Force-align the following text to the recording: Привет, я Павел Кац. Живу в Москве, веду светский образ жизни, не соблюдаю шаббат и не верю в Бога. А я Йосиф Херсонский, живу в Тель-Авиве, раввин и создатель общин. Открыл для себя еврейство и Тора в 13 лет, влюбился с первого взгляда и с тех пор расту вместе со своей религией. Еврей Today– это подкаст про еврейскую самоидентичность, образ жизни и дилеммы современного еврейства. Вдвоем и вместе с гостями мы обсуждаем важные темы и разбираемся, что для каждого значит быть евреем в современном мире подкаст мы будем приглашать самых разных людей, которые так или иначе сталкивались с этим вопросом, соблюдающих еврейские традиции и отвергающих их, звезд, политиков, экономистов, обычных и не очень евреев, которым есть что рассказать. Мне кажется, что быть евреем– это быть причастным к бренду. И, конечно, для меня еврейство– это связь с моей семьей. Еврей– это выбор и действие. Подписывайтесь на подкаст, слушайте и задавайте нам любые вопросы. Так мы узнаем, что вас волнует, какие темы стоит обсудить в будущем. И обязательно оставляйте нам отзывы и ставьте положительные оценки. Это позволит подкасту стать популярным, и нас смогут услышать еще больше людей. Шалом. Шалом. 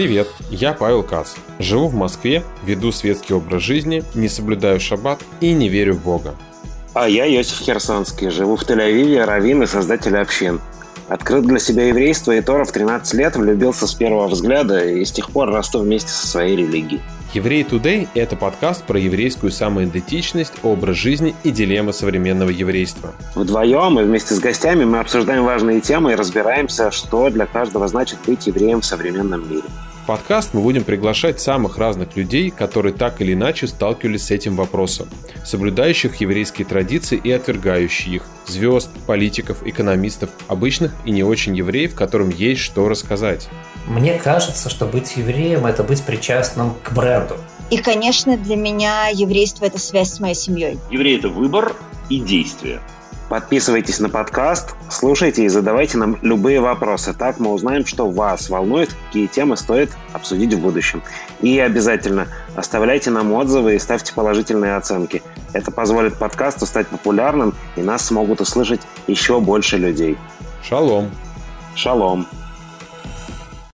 Привет, 0.00 0.28
я 0.50 0.72
Павел 0.72 1.02
Кац. 1.02 1.32
Живу 1.58 1.88
в 1.88 1.94
Москве, 1.94 2.42
веду 2.64 2.90
светский 2.90 3.34
образ 3.34 3.62
жизни, 3.62 4.02
не 4.14 4.28
соблюдаю 4.28 4.80
шаббат 4.80 5.20
и 5.40 5.52
не 5.52 5.68
верю 5.68 5.94
в 5.94 6.02
Бога. 6.02 6.36
А 6.94 7.08
я 7.08 7.26
Йосиф 7.26 7.58
Херсонский, 7.58 8.30
живу 8.30 8.56
в 8.56 8.62
Тель-Авиве, 8.62 9.24
раввин 9.24 9.62
и 9.62 9.66
создатель 9.66 10.16
общин. 10.16 10.60
Открыл 11.10 11.42
для 11.42 11.58
себя 11.58 11.88
еврейство 11.88 12.30
и 12.30 12.40
Тора 12.40 12.64
в 12.64 12.70
13 12.70 13.14
лет, 13.14 13.34
влюбился 13.34 13.88
с 13.88 13.94
первого 13.94 14.28
взгляда 14.28 14.84
и 14.84 15.04
с 15.04 15.10
тех 15.10 15.28
пор 15.30 15.50
расту 15.50 15.80
вместе 15.80 16.08
со 16.08 16.24
своей 16.28 16.54
религией. 16.54 17.00
Еврей 17.34 17.64
Today– 17.64 18.06
это 18.14 18.36
подкаст 18.36 18.84
про 18.84 18.96
еврейскую 18.96 19.50
самоидентичность, 19.50 20.52
образ 20.62 20.96
жизни 20.96 21.34
и 21.42 21.50
дилеммы 21.50 21.92
современного 21.92 22.50
еврейства. 22.50 23.12
Вдвоем 23.34 23.98
и 23.98 24.04
вместе 24.04 24.34
с 24.34 24.38
гостями 24.38 24.84
мы 24.84 25.00
обсуждаем 25.00 25.44
важные 25.44 25.80
темы 25.80 26.12
и 26.12 26.14
разбираемся, 26.14 26.92
что 26.92 27.28
для 27.28 27.46
каждого 27.46 27.88
значит 27.88 28.20
быть 28.24 28.46
евреем 28.46 28.80
в 28.80 28.84
современном 28.84 29.50
мире 29.50 29.64
подкаст 30.06 30.54
мы 30.54 30.60
будем 30.60 30.84
приглашать 30.84 31.40
самых 31.40 31.78
разных 31.78 32.16
людей, 32.16 32.50
которые 32.50 32.92
так 32.92 33.20
или 33.20 33.32
иначе 33.32 33.66
сталкивались 33.66 34.26
с 34.26 34.30
этим 34.30 34.56
вопросом, 34.56 35.08
соблюдающих 35.44 36.16
еврейские 36.16 36.66
традиции 36.66 37.20
и 37.22 37.30
отвергающих 37.30 38.10
их, 38.10 38.26
звезд, 38.46 38.90
политиков, 39.06 39.66
экономистов, 39.66 40.30
обычных 40.48 40.92
и 41.04 41.10
не 41.10 41.22
очень 41.22 41.56
евреев, 41.56 41.94
которым 41.94 42.30
есть 42.30 42.60
что 42.60 42.88
рассказать. 42.88 43.48
Мне 43.86 44.18
кажется, 44.18 44.68
что 44.68 44.86
быть 44.86 45.16
евреем– 45.16 45.66
это 45.66 45.82
быть 45.82 46.02
причастным 46.02 46.74
к 46.82 46.92
бренду. 46.92 47.36
И, 47.70 47.78
конечно, 47.78 48.36
для 48.36 48.56
меня 48.56 49.08
еврейство– 49.12 49.64
это 49.66 49.78
связь 49.78 50.12
с 50.12 50.20
моей 50.20 50.34
семьей. 50.34 50.78
Еврей– 50.90 51.18
это 51.18 51.28
выбор 51.28 51.76
и 52.08 52.20
действие. 52.20 52.80
Подписывайтесь 53.30 54.00
на 54.00 54.08
подкаст, 54.08 54.74
слушайте 54.90 55.44
и 55.44 55.48
задавайте 55.48 55.96
нам 55.96 56.18
любые 56.20 56.60
вопросы. 56.60 57.14
Так 57.14 57.38
мы 57.38 57.52
узнаем, 57.52 57.86
что 57.86 58.10
вас 58.10 58.50
волнует, 58.50 58.92
какие 59.06 59.28
темы 59.28 59.56
стоит 59.56 59.92
обсудить 60.12 60.52
в 60.52 60.60
будущем. 60.60 61.00
И 61.40 61.56
обязательно 61.60 62.26
оставляйте 62.56 63.10
нам 63.10 63.32
отзывы 63.32 63.76
и 63.76 63.78
ставьте 63.78 64.12
положительные 64.14 64.74
оценки. 64.74 65.22
Это 65.52 65.70
позволит 65.70 66.16
подкасту 66.16 66.66
стать 66.66 66.88
популярным, 66.88 67.54
и 67.76 67.82
нас 67.82 68.04
смогут 68.04 68.40
услышать 68.40 68.80
еще 69.06 69.38
больше 69.38 69.78
людей. 69.78 70.18
Шалом. 70.64 71.08
Шалом. 71.76 72.26